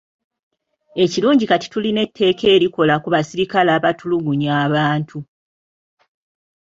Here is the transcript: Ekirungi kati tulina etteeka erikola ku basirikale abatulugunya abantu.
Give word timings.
Ekirungi 1.03 1.45
kati 1.51 1.67
tulina 1.69 1.99
etteeka 2.07 2.45
erikola 2.55 2.93
ku 3.03 3.07
basirikale 3.13 3.69
abatulugunya 3.77 4.51
abantu. 4.65 5.17